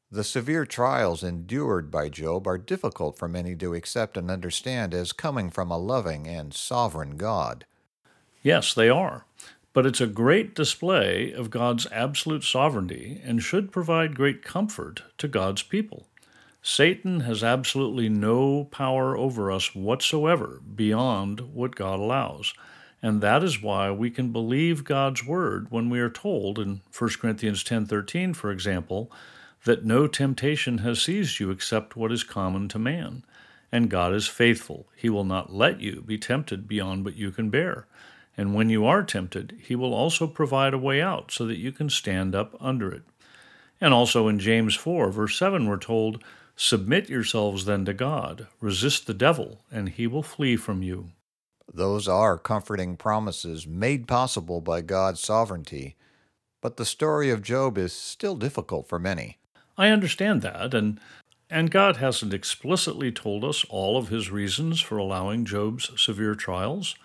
The 0.09 0.23
severe 0.23 0.65
trials 0.65 1.23
endured 1.23 1.91
by 1.91 2.09
Job 2.09 2.47
are 2.47 2.57
difficult 2.57 3.19
for 3.19 3.27
many 3.27 3.55
to 3.57 3.75
accept 3.75 4.17
and 4.17 4.31
understand 4.31 4.95
as 4.95 5.11
coming 5.11 5.51
from 5.51 5.69
a 5.69 5.77
loving 5.77 6.25
and 6.25 6.51
sovereign 6.51 7.15
God. 7.15 7.67
Yes, 8.41 8.73
they 8.73 8.89
are 8.89 9.27
but 9.77 9.85
it's 9.85 10.01
a 10.01 10.07
great 10.07 10.55
display 10.55 11.31
of 11.31 11.51
God's 11.51 11.85
absolute 11.91 12.43
sovereignty 12.43 13.21
and 13.23 13.43
should 13.43 13.71
provide 13.71 14.15
great 14.15 14.41
comfort 14.41 15.03
to 15.19 15.27
God's 15.27 15.61
people. 15.61 16.07
Satan 16.63 17.19
has 17.19 17.43
absolutely 17.43 18.09
no 18.09 18.63
power 18.71 19.15
over 19.15 19.51
us 19.51 19.75
whatsoever 19.75 20.61
beyond 20.75 21.53
what 21.53 21.75
God 21.75 21.99
allows. 21.99 22.55
And 23.03 23.21
that 23.21 23.43
is 23.43 23.61
why 23.61 23.91
we 23.91 24.09
can 24.09 24.31
believe 24.31 24.83
God's 24.83 25.23
word 25.23 25.67
when 25.69 25.91
we 25.91 25.99
are 25.99 26.09
told 26.09 26.57
in 26.57 26.81
1 26.91 27.19
Corinthians 27.21 27.63
10:13 27.63 28.33
for 28.33 28.49
example 28.49 29.11
that 29.65 29.85
no 29.85 30.07
temptation 30.07 30.79
has 30.79 31.03
seized 31.03 31.39
you 31.39 31.51
except 31.51 31.95
what 31.95 32.11
is 32.11 32.23
common 32.23 32.67
to 32.69 32.79
man. 32.79 33.23
And 33.71 33.91
God 33.91 34.15
is 34.15 34.27
faithful. 34.27 34.87
He 34.95 35.07
will 35.07 35.23
not 35.23 35.53
let 35.53 35.81
you 35.81 36.01
be 36.01 36.17
tempted 36.17 36.67
beyond 36.67 37.05
what 37.05 37.15
you 37.15 37.29
can 37.29 37.51
bear. 37.51 37.85
And 38.37 38.53
when 38.53 38.69
you 38.69 38.85
are 38.85 39.03
tempted, 39.03 39.57
he 39.63 39.75
will 39.75 39.93
also 39.93 40.27
provide 40.27 40.73
a 40.73 40.77
way 40.77 41.01
out 41.01 41.31
so 41.31 41.45
that 41.47 41.57
you 41.57 41.71
can 41.71 41.89
stand 41.89 42.35
up 42.35 42.55
under 42.61 42.91
it. 42.91 43.03
And 43.81 43.93
also 43.93 44.27
in 44.27 44.39
James 44.39 44.75
4, 44.75 45.11
verse 45.11 45.37
7, 45.37 45.65
we're 45.65 45.77
told, 45.77 46.23
Submit 46.55 47.09
yourselves 47.09 47.65
then 47.65 47.85
to 47.85 47.93
God, 47.93 48.47
resist 48.61 49.05
the 49.05 49.13
devil, 49.13 49.61
and 49.71 49.89
he 49.89 50.07
will 50.07 50.23
flee 50.23 50.55
from 50.55 50.81
you. 50.81 51.11
Those 51.71 52.07
are 52.07 52.37
comforting 52.37 52.95
promises 52.95 53.67
made 53.67 54.07
possible 54.07 54.61
by 54.61 54.81
God's 54.81 55.19
sovereignty. 55.19 55.95
But 56.61 56.77
the 56.77 56.85
story 56.85 57.29
of 57.29 57.43
Job 57.43 57.77
is 57.77 57.93
still 57.93 58.35
difficult 58.35 58.87
for 58.87 58.99
many. 58.99 59.37
I 59.77 59.89
understand 59.89 60.41
that, 60.41 60.73
and 60.73 60.99
and 61.49 61.71
God 61.71 61.97
hasn't 61.97 62.33
explicitly 62.33 63.11
told 63.11 63.45
us 63.45 63.63
all 63.69 63.97
of 63.97 64.09
his 64.09 64.29
reasons 64.29 64.81
for 64.81 64.97
allowing 64.97 65.45
Job's 65.45 65.89
severe 66.01 66.35
trials. 66.35 66.95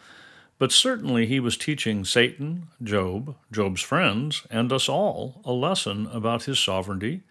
But 0.62 0.71
certainly 0.71 1.26
he 1.26 1.40
was 1.40 1.57
teaching 1.57 2.04
Satan, 2.04 2.69
Job, 2.81 3.35
Job's 3.50 3.83
friends, 3.83 4.47
and 4.49 4.73
us 4.73 4.88
all 4.88 5.42
a 5.45 5.50
lesson 5.50 6.07
about 6.12 6.45
his 6.45 6.61
sovereignty, 6.61 7.23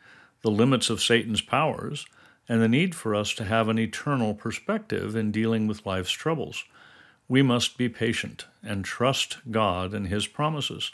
the 0.41 0.51
limits 0.51 0.89
of 0.89 1.01
Satan's 1.01 1.39
powers, 1.39 2.05
and 2.50 2.61
the 2.61 2.67
need 2.67 2.93
for 2.93 3.15
us 3.15 3.33
to 3.35 3.45
have 3.45 3.69
an 3.69 3.79
eternal 3.79 4.33
perspective 4.33 5.15
in 5.15 5.31
dealing 5.31 5.65
with 5.65 5.85
life's 5.85 6.11
troubles. 6.11 6.65
We 7.29 7.41
must 7.41 7.77
be 7.77 7.88
patient 7.88 8.47
and 8.61 8.83
trust 8.83 9.38
God 9.50 9.93
and 9.93 10.07
his 10.09 10.27
promises. 10.27 10.91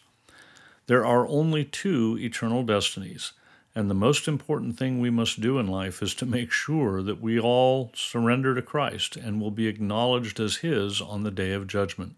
There 0.86 1.04
are 1.04 1.28
only 1.28 1.66
two 1.66 2.20
eternal 2.22 2.62
destinies, 2.62 3.34
and 3.74 3.90
the 3.90 3.96
most 3.96 4.28
important 4.28 4.78
thing 4.78 5.00
we 5.00 5.10
must 5.10 5.42
do 5.42 5.58
in 5.58 5.66
life 5.66 6.04
is 6.04 6.14
to 6.14 6.28
make 6.28 6.52
sure 6.52 7.02
that 7.02 7.20
we 7.20 7.40
all 7.40 7.92
surrender 7.96 8.54
to 8.54 8.62
Christ 8.62 9.16
and 9.16 9.42
will 9.42 9.50
be 9.50 9.66
acknowledged 9.66 10.40
as 10.40 10.58
His 10.58 11.02
on 11.02 11.24
the 11.24 11.32
day 11.32 11.54
of 11.54 11.66
judgment. 11.66 12.14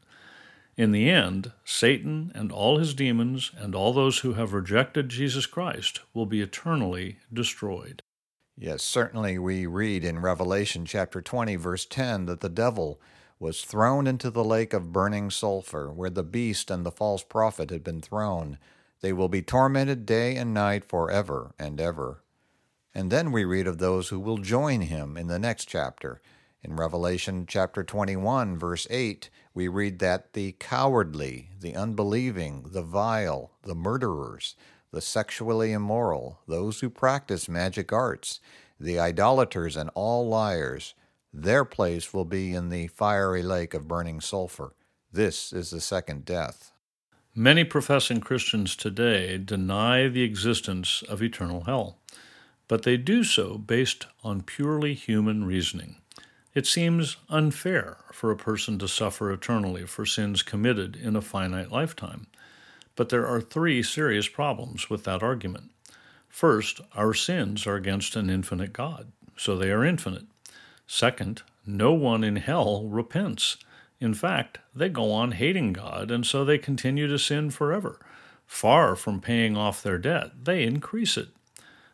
In 0.79 0.93
the 0.93 1.09
end, 1.09 1.51
Satan 1.65 2.31
and 2.33 2.53
all 2.53 2.77
his 2.77 2.93
demons 2.93 3.51
and 3.57 3.75
all 3.75 3.91
those 3.91 4.19
who 4.19 4.35
have 4.35 4.53
rejected 4.53 5.09
Jesus 5.09 5.45
Christ 5.45 5.99
will 6.13 6.25
be 6.25 6.39
eternally 6.39 7.17
destroyed. 7.33 8.01
Yes, 8.57 8.81
certainly 8.81 9.37
we 9.37 9.65
read 9.65 10.05
in 10.05 10.21
Revelation 10.21 10.85
chapter 10.85 11.21
20, 11.21 11.57
verse 11.57 11.85
10, 11.85 12.27
that 12.27 12.39
the 12.39 12.47
devil 12.47 13.01
was 13.39 13.65
thrown 13.65 14.07
into 14.07 14.31
the 14.31 14.41
lake 14.45 14.71
of 14.71 14.93
burning 14.93 15.29
sulfur, 15.29 15.91
where 15.91 16.09
the 16.09 16.23
beast 16.23 16.71
and 16.71 16.85
the 16.85 16.91
false 16.91 17.23
prophet 17.23 17.71
had 17.71 17.83
been 17.83 17.99
thrown. 17.99 18.57
They 19.01 19.11
will 19.11 19.27
be 19.27 19.41
tormented 19.41 20.05
day 20.05 20.37
and 20.37 20.53
night 20.53 20.85
forever 20.85 21.53
and 21.59 21.81
ever. 21.81 22.23
And 22.95 23.11
then 23.11 23.33
we 23.33 23.43
read 23.43 23.67
of 23.67 23.79
those 23.79 24.07
who 24.07 24.19
will 24.21 24.37
join 24.37 24.79
him 24.79 25.17
in 25.17 25.27
the 25.27 25.39
next 25.39 25.65
chapter. 25.65 26.21
In 26.63 26.77
Revelation 26.77 27.45
chapter 27.45 27.83
21, 27.83 28.57
verse 28.57 28.87
8, 28.89 29.29
we 29.53 29.67
read 29.67 29.99
that 29.99 30.33
the 30.33 30.53
cowardly, 30.59 31.49
the 31.59 31.75
unbelieving, 31.75 32.65
the 32.71 32.83
vile, 32.83 33.51
the 33.63 33.75
murderers, 33.75 34.55
the 34.91 35.01
sexually 35.01 35.71
immoral, 35.71 36.39
those 36.47 36.79
who 36.79 36.89
practice 36.89 37.49
magic 37.49 37.91
arts, 37.93 38.39
the 38.79 38.99
idolaters, 38.99 39.75
and 39.75 39.89
all 39.93 40.27
liars, 40.27 40.95
their 41.33 41.65
place 41.65 42.13
will 42.13 42.25
be 42.25 42.53
in 42.53 42.69
the 42.69 42.87
fiery 42.87 43.43
lake 43.43 43.73
of 43.73 43.87
burning 43.87 44.19
sulfur. 44.19 44.73
This 45.11 45.53
is 45.53 45.69
the 45.69 45.81
second 45.81 46.25
death. 46.25 46.71
Many 47.35 47.63
professing 47.63 48.19
Christians 48.19 48.75
today 48.75 49.37
deny 49.37 50.07
the 50.07 50.23
existence 50.23 51.03
of 51.03 51.21
eternal 51.21 51.61
hell, 51.61 51.97
but 52.67 52.83
they 52.83 52.97
do 52.97 53.23
so 53.23 53.57
based 53.57 54.07
on 54.23 54.41
purely 54.41 54.93
human 54.93 55.45
reasoning. 55.45 55.98
It 56.59 56.67
seems 56.67 57.15
unfair 57.29 57.99
for 58.11 58.31
a 58.31 58.35
person 58.35 58.77
to 58.79 58.87
suffer 58.89 59.31
eternally 59.31 59.85
for 59.85 60.05
sins 60.05 60.43
committed 60.43 60.97
in 60.97 61.15
a 61.15 61.21
finite 61.21 61.71
lifetime. 61.71 62.27
But 62.97 63.07
there 63.07 63.25
are 63.25 63.39
three 63.39 63.81
serious 63.81 64.27
problems 64.27 64.89
with 64.89 65.05
that 65.05 65.23
argument. 65.23 65.71
First, 66.27 66.81
our 66.93 67.13
sins 67.13 67.65
are 67.65 67.75
against 67.75 68.17
an 68.17 68.29
infinite 68.29 68.73
God, 68.73 69.13
so 69.37 69.55
they 69.55 69.71
are 69.71 69.85
infinite. 69.85 70.25
Second, 70.85 71.43
no 71.65 71.93
one 71.93 72.25
in 72.25 72.35
hell 72.35 72.83
repents. 72.83 73.55
In 74.01 74.13
fact, 74.13 74.57
they 74.75 74.89
go 74.89 75.13
on 75.13 75.31
hating 75.31 75.71
God, 75.71 76.11
and 76.11 76.25
so 76.25 76.43
they 76.43 76.57
continue 76.57 77.07
to 77.07 77.17
sin 77.17 77.51
forever. 77.51 78.01
Far 78.45 78.97
from 78.97 79.21
paying 79.21 79.55
off 79.55 79.81
their 79.81 79.97
debt, 79.97 80.31
they 80.43 80.63
increase 80.63 81.15
it. 81.15 81.29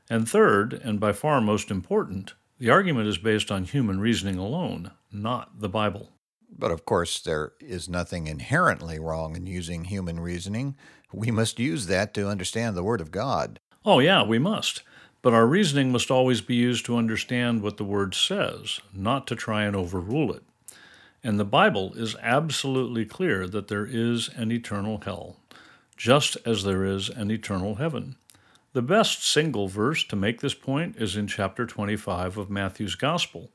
And 0.09 0.27
third, 0.27 0.73
and 0.73 0.99
by 0.99 1.11
far 1.11 1.39
most 1.39 1.69
important, 1.69 2.33
the 2.57 2.69
argument 2.69 3.07
is 3.07 3.17
based 3.17 3.51
on 3.51 3.65
human 3.65 3.99
reasoning 3.99 4.37
alone, 4.37 4.91
not 5.11 5.59
the 5.59 5.69
Bible. 5.69 6.09
But 6.57 6.71
of 6.71 6.85
course, 6.85 7.19
there 7.19 7.53
is 7.59 7.89
nothing 7.89 8.27
inherently 8.27 8.97
wrong 8.99 9.35
in 9.35 9.45
using 9.45 9.85
human 9.85 10.19
reasoning. 10.19 10.75
We 11.11 11.31
must 11.31 11.59
use 11.59 11.87
that 11.87 12.13
to 12.13 12.29
understand 12.29 12.75
the 12.75 12.83
Word 12.83 13.01
of 13.01 13.11
God. 13.11 13.59
Oh, 13.83 13.99
yeah, 13.99 14.23
we 14.23 14.39
must. 14.39 14.83
But 15.21 15.33
our 15.33 15.45
reasoning 15.45 15.91
must 15.91 16.11
always 16.11 16.41
be 16.41 16.55
used 16.55 16.85
to 16.85 16.97
understand 16.97 17.61
what 17.61 17.77
the 17.77 17.83
Word 17.83 18.13
says, 18.13 18.79
not 18.93 19.27
to 19.27 19.35
try 19.35 19.63
and 19.63 19.75
overrule 19.75 20.31
it. 20.33 20.43
And 21.23 21.39
the 21.39 21.45
Bible 21.45 21.93
is 21.95 22.15
absolutely 22.21 23.05
clear 23.05 23.47
that 23.47 23.67
there 23.67 23.85
is 23.85 24.29
an 24.35 24.51
eternal 24.51 25.01
hell, 25.03 25.37
just 25.97 26.37
as 26.45 26.63
there 26.63 26.85
is 26.85 27.09
an 27.09 27.31
eternal 27.31 27.75
heaven. 27.75 28.15
The 28.75 28.81
best 28.81 29.25
single 29.25 29.69
verse 29.69 30.03
to 30.03 30.17
make 30.17 30.41
this 30.41 30.53
point 30.53 30.97
is 30.97 31.15
in 31.15 31.27
chapter 31.27 31.65
25 31.65 32.37
of 32.37 32.49
Matthew's 32.49 32.95
Gospel, 32.95 33.49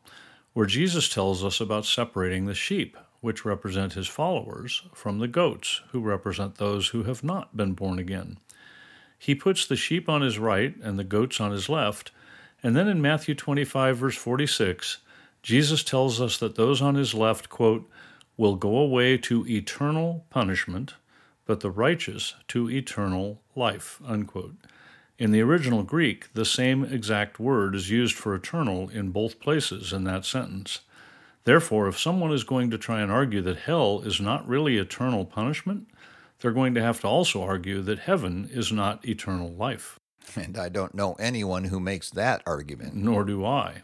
where 0.54 0.64
Jesus 0.64 1.10
tells 1.10 1.44
us 1.44 1.60
about 1.60 1.84
separating 1.84 2.46
the 2.46 2.54
sheep, 2.54 2.96
which 3.20 3.44
represent 3.44 3.92
his 3.92 4.08
followers, 4.08 4.80
from 4.94 5.18
the 5.18 5.28
goats, 5.28 5.82
who 5.92 6.00
represent 6.00 6.54
those 6.54 6.88
who 6.88 7.02
have 7.02 7.22
not 7.22 7.54
been 7.54 7.74
born 7.74 7.98
again. 7.98 8.38
He 9.18 9.34
puts 9.34 9.66
the 9.66 9.76
sheep 9.76 10.08
on 10.08 10.22
his 10.22 10.38
right 10.38 10.74
and 10.82 10.98
the 10.98 11.04
goats 11.04 11.38
on 11.38 11.52
his 11.52 11.68
left, 11.68 12.12
and 12.62 12.74
then 12.74 12.88
in 12.88 13.02
Matthew 13.02 13.34
25, 13.34 13.98
verse 13.98 14.16
46, 14.16 15.00
Jesus 15.42 15.84
tells 15.84 16.18
us 16.18 16.38
that 16.38 16.54
those 16.54 16.80
on 16.80 16.94
his 16.94 17.12
left, 17.12 17.50
quote, 17.50 17.86
will 18.38 18.56
go 18.56 18.78
away 18.78 19.18
to 19.18 19.46
eternal 19.46 20.24
punishment, 20.30 20.94
but 21.44 21.60
the 21.60 21.70
righteous 21.70 22.36
to 22.48 22.70
eternal 22.70 23.42
life, 23.54 24.00
unquote. 24.02 24.54
In 25.20 25.32
the 25.32 25.42
original 25.42 25.82
Greek, 25.82 26.32
the 26.32 26.46
same 26.46 26.82
exact 26.82 27.38
word 27.38 27.74
is 27.74 27.90
used 27.90 28.16
for 28.16 28.34
eternal 28.34 28.88
in 28.88 29.10
both 29.10 29.38
places 29.38 29.92
in 29.92 30.04
that 30.04 30.24
sentence. 30.24 30.80
Therefore, 31.44 31.88
if 31.88 32.00
someone 32.00 32.32
is 32.32 32.42
going 32.42 32.70
to 32.70 32.78
try 32.78 33.02
and 33.02 33.12
argue 33.12 33.42
that 33.42 33.58
hell 33.58 34.00
is 34.00 34.18
not 34.18 34.48
really 34.48 34.78
eternal 34.78 35.26
punishment, 35.26 35.88
they're 36.40 36.52
going 36.52 36.72
to 36.72 36.80
have 36.80 37.02
to 37.02 37.06
also 37.06 37.42
argue 37.42 37.82
that 37.82 37.98
heaven 37.98 38.48
is 38.50 38.72
not 38.72 39.06
eternal 39.06 39.50
life. 39.50 40.00
And 40.36 40.56
I 40.56 40.70
don't 40.70 40.94
know 40.94 41.12
anyone 41.20 41.64
who 41.64 41.80
makes 41.80 42.08
that 42.12 42.42
argument. 42.46 42.94
Nor 42.94 43.24
do 43.24 43.44
I. 43.44 43.82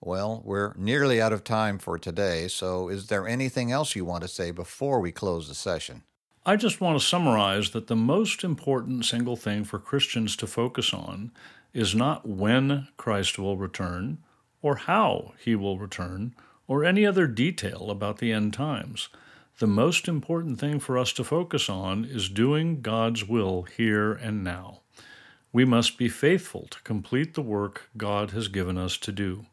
Well, 0.00 0.42
we're 0.44 0.74
nearly 0.76 1.22
out 1.22 1.32
of 1.32 1.44
time 1.44 1.78
for 1.78 1.96
today, 1.96 2.48
so 2.48 2.88
is 2.88 3.06
there 3.06 3.28
anything 3.28 3.70
else 3.70 3.94
you 3.94 4.04
want 4.04 4.22
to 4.22 4.28
say 4.28 4.50
before 4.50 4.98
we 4.98 5.12
close 5.12 5.46
the 5.46 5.54
session? 5.54 6.02
I 6.44 6.56
just 6.56 6.80
want 6.80 6.98
to 6.98 7.06
summarize 7.06 7.70
that 7.70 7.86
the 7.86 7.94
most 7.94 8.42
important 8.42 9.04
single 9.04 9.36
thing 9.36 9.62
for 9.62 9.78
Christians 9.78 10.34
to 10.36 10.48
focus 10.48 10.92
on 10.92 11.30
is 11.72 11.94
not 11.94 12.28
when 12.28 12.88
Christ 12.96 13.38
will 13.38 13.56
return, 13.56 14.18
or 14.60 14.74
how 14.74 15.34
he 15.38 15.54
will 15.54 15.78
return, 15.78 16.34
or 16.66 16.84
any 16.84 17.06
other 17.06 17.28
detail 17.28 17.92
about 17.92 18.18
the 18.18 18.32
end 18.32 18.54
times. 18.54 19.08
The 19.60 19.68
most 19.68 20.08
important 20.08 20.58
thing 20.58 20.80
for 20.80 20.98
us 20.98 21.12
to 21.12 21.22
focus 21.22 21.68
on 21.68 22.04
is 22.04 22.28
doing 22.28 22.80
God's 22.80 23.24
will 23.24 23.62
here 23.62 24.12
and 24.12 24.42
now. 24.42 24.80
We 25.52 25.64
must 25.64 25.96
be 25.96 26.08
faithful 26.08 26.66
to 26.70 26.82
complete 26.82 27.34
the 27.34 27.42
work 27.42 27.88
God 27.96 28.32
has 28.32 28.48
given 28.48 28.76
us 28.76 28.96
to 28.96 29.12
do 29.12 29.46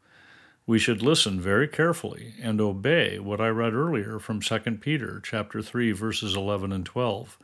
we 0.70 0.78
should 0.78 1.02
listen 1.02 1.40
very 1.40 1.66
carefully 1.66 2.32
and 2.40 2.60
obey 2.60 3.18
what 3.18 3.40
I 3.40 3.48
read 3.48 3.74
earlier 3.74 4.20
from 4.20 4.38
2 4.38 4.80
Peter 4.80 5.20
chapter 5.20 5.60
3 5.62 5.90
verses 5.90 6.36
11 6.36 6.70
and 6.70 6.86
12. 6.86 7.36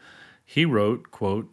He 0.44 0.64
wrote, 0.64 1.10
quote, 1.10 1.52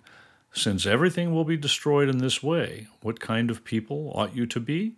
"Since 0.51 0.85
everything 0.85 1.33
will 1.33 1.45
be 1.45 1.57
destroyed 1.57 2.09
in 2.09 2.19
this 2.19 2.43
way, 2.43 2.89
what 3.01 3.19
kind 3.19 3.49
of 3.49 3.63
people 3.63 4.11
ought 4.13 4.35
you 4.35 4.45
to 4.45 4.59
be? 4.59 4.97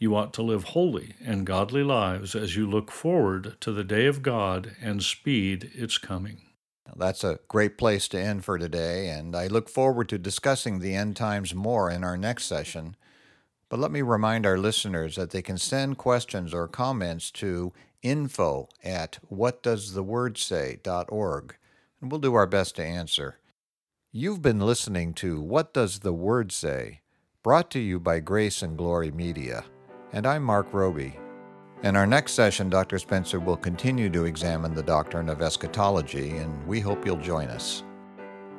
You 0.00 0.16
ought 0.16 0.34
to 0.34 0.42
live 0.42 0.64
holy 0.64 1.14
and 1.24 1.46
godly 1.46 1.84
lives 1.84 2.34
as 2.34 2.56
you 2.56 2.68
look 2.68 2.90
forward 2.90 3.54
to 3.60 3.70
the 3.70 3.84
day 3.84 4.06
of 4.06 4.20
God 4.20 4.72
and 4.80 5.04
speed 5.04 5.70
its 5.72 5.98
coming." 5.98 6.40
That's 6.96 7.22
a 7.22 7.38
great 7.46 7.78
place 7.78 8.08
to 8.08 8.20
end 8.20 8.44
for 8.44 8.58
today, 8.58 9.08
and 9.08 9.36
I 9.36 9.46
look 9.46 9.68
forward 9.68 10.08
to 10.08 10.18
discussing 10.18 10.80
the 10.80 10.96
end 10.96 11.14
times 11.14 11.54
more 11.54 11.88
in 11.88 12.02
our 12.02 12.16
next 12.16 12.46
session. 12.46 12.96
But 13.68 13.80
let 13.80 13.90
me 13.90 14.02
remind 14.02 14.46
our 14.46 14.56
listeners 14.56 15.16
that 15.16 15.30
they 15.30 15.42
can 15.42 15.58
send 15.58 15.98
questions 15.98 16.54
or 16.54 16.68
comments 16.68 17.32
to 17.32 17.72
info 18.02 18.68
at 18.82 19.18
whatdoesthewordsay.org, 19.32 21.56
and 22.00 22.10
we'll 22.10 22.20
do 22.20 22.34
our 22.34 22.46
best 22.46 22.76
to 22.76 22.84
answer. 22.84 23.38
You've 24.10 24.40
been 24.40 24.60
listening 24.60 25.12
to 25.14 25.38
What 25.40 25.74
Does 25.74 25.98
the 26.00 26.14
Word 26.14 26.52
Say? 26.52 27.00
brought 27.42 27.70
to 27.70 27.78
you 27.78 28.00
by 28.00 28.20
Grace 28.20 28.62
and 28.62 28.76
Glory 28.76 29.10
Media, 29.10 29.64
and 30.12 30.26
I'm 30.26 30.42
Mark 30.42 30.72
Roby. 30.72 31.18
In 31.82 31.94
our 31.94 32.06
next 32.06 32.32
session, 32.32 32.68
Dr. 32.68 32.98
Spencer 32.98 33.38
will 33.38 33.56
continue 33.56 34.10
to 34.10 34.24
examine 34.24 34.74
the 34.74 34.82
doctrine 34.82 35.28
of 35.28 35.40
eschatology, 35.40 36.38
and 36.38 36.66
we 36.66 36.80
hope 36.80 37.06
you'll 37.06 37.16
join 37.16 37.48
us. 37.48 37.84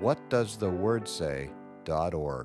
whatdoesthewordsay.org. 0.00 2.44